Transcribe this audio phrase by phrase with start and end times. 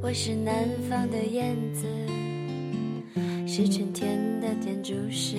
[0.00, 1.86] 我是南方的燕子，
[3.46, 5.36] 是春天的建筑师，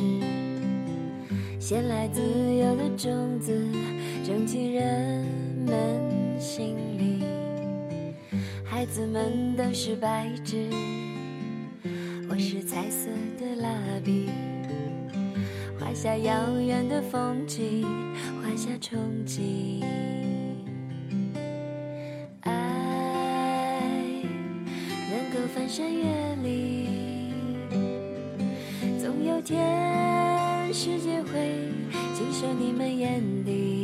[1.60, 3.58] 衔来自由的种子，
[4.24, 5.26] 种进人
[5.66, 7.24] 们心里。
[8.66, 10.70] 孩子们都是白纸，
[12.30, 13.10] 我是彩色
[13.40, 13.74] 的蜡
[14.04, 14.30] 笔，
[15.80, 17.84] 画下遥远的风景，
[18.44, 19.84] 画下憧憬。
[25.80, 26.04] 山月
[26.44, 26.90] 里，
[29.00, 31.70] 总有天世界会
[32.14, 33.79] 尽收你们眼底。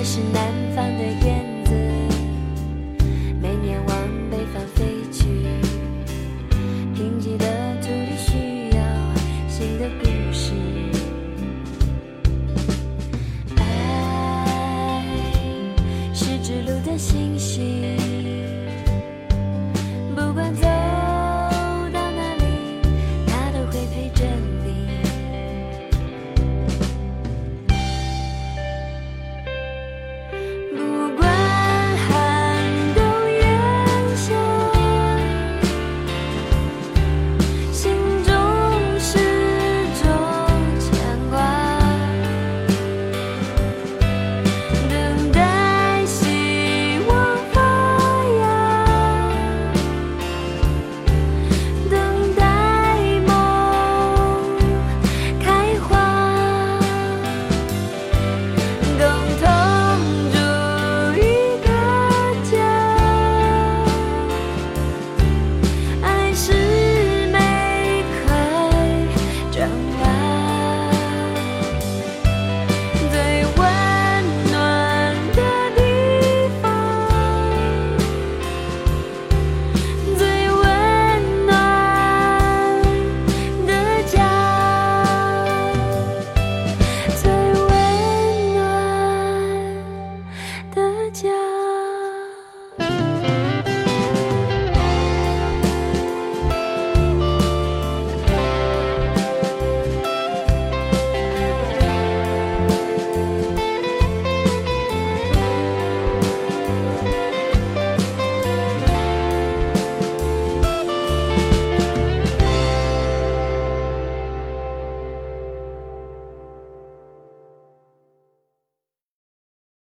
[0.00, 1.74] 我是南方的燕子，
[3.38, 3.94] 每年往
[4.30, 5.26] 北方飞去。
[6.94, 7.44] 贫瘠的
[7.82, 8.80] 土地需要
[9.46, 10.54] 新的故事。
[13.58, 15.04] 爱
[16.14, 17.94] 是指路的星星，